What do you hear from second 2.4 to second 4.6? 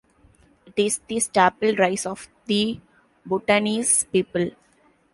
the Bhutanese people.